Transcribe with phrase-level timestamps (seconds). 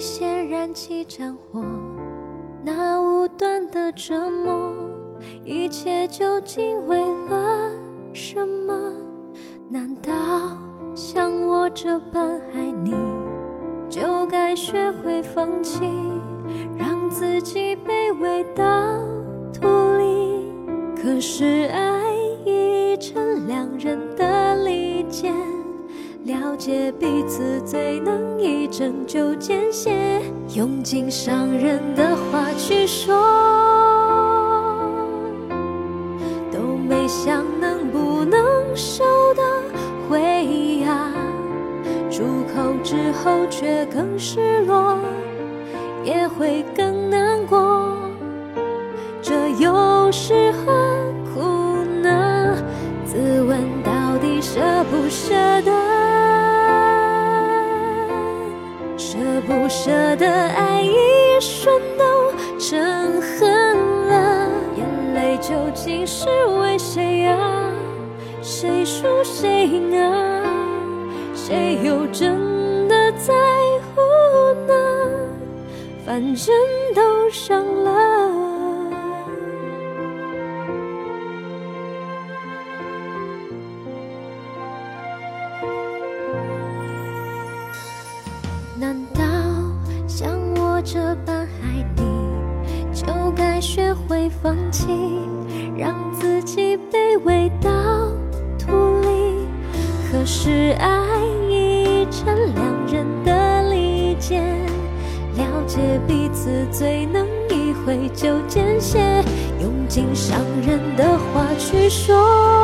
[0.00, 1.62] 先燃起战火，
[2.64, 4.72] 那无端的折磨，
[5.44, 6.98] 一切究竟为
[7.28, 7.70] 了
[8.14, 8.72] 什么？
[9.68, 10.10] 难道
[10.94, 12.94] 像我这般爱你，
[13.90, 15.84] 就该学会放弃，
[16.78, 18.64] 让自己卑微到
[19.52, 20.46] 土里？
[20.96, 22.14] 可是爱
[22.46, 25.34] 已成两人的利剑，
[26.30, 30.22] 了解彼此最能一针就见血，
[30.54, 33.16] 用尽伤人的话去说，
[36.52, 38.40] 都没想能不能
[38.76, 39.02] 收
[39.34, 39.42] 得
[40.08, 40.20] 回
[40.84, 41.10] 呀，
[42.08, 42.22] 出
[42.54, 44.96] 口之后却更失落，
[46.04, 47.96] 也会更难过。
[49.20, 50.49] 这又是
[60.10, 64.48] 我的爱一瞬都成恨了？
[64.76, 67.70] 眼泪究竟是为谁啊？
[68.42, 70.42] 谁输谁赢啊？
[71.32, 73.32] 谁又真的在
[73.94, 74.00] 乎
[74.66, 74.74] 呢？
[76.04, 76.52] 反正
[76.92, 78.30] 都伤了。
[88.76, 89.22] 难道
[90.82, 92.02] 这般爱你，
[92.94, 94.88] 就该学会放弃，
[95.76, 97.70] 让自己卑微到
[98.58, 99.46] 土里？
[100.10, 100.96] 可是爱
[101.50, 104.42] 已成两人的利剑，
[105.36, 109.22] 了解彼此最能一挥就见血，
[109.60, 112.59] 用尽伤人的话去说。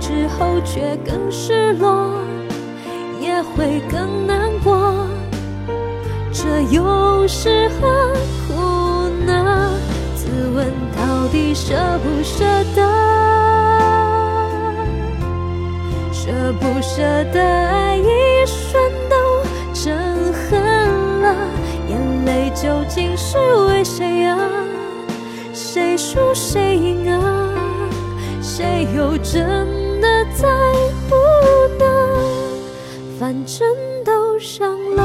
[0.00, 2.10] 之后却更失落，
[3.20, 5.06] 也会更难过。
[6.32, 8.12] 这又是何
[8.46, 9.70] 苦呢？
[10.14, 12.82] 自问到底舍不舍得？
[16.12, 17.02] 舍不舍
[17.32, 19.16] 得爱一瞬都
[19.72, 19.94] 成
[20.32, 20.60] 恨
[21.22, 21.34] 了？
[21.88, 24.38] 眼泪究竟是为谁啊？
[25.52, 27.48] 谁输谁赢啊？
[28.42, 29.66] 谁又真
[30.00, 30.46] 的在
[31.08, 31.14] 乎
[31.78, 31.84] 呢？
[33.18, 33.66] 反正
[34.04, 35.02] 都伤了。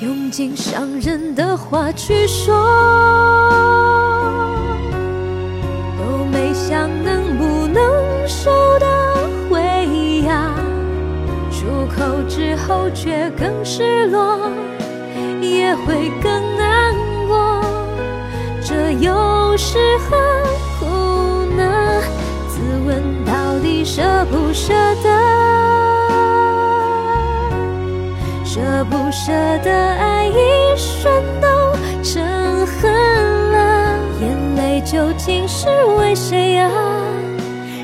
[0.00, 2.54] 用尽伤人的话去说，
[12.28, 14.50] 之后却更失落，
[15.40, 16.94] 也会更难
[17.28, 17.60] 过。
[18.62, 20.16] 这又是何
[20.78, 20.86] 苦
[21.56, 22.02] 呢？
[22.48, 25.08] 自问到底舍不舍得？
[28.44, 31.48] 舍不舍得爱一瞬都
[32.02, 32.22] 成
[32.66, 32.92] 恨
[33.52, 33.98] 了？
[34.20, 35.66] 眼泪究竟是
[35.98, 36.70] 为谁啊？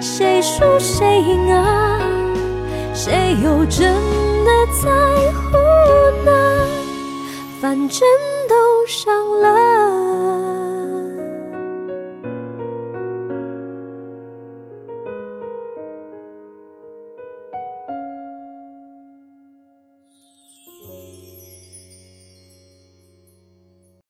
[0.00, 2.00] 谁输谁赢啊？
[2.94, 3.94] 谁又真
[4.48, 4.88] 的在
[5.32, 5.58] 乎
[6.24, 6.30] 呢？
[7.60, 8.00] 反正
[8.48, 8.54] 都
[8.86, 10.17] 伤了。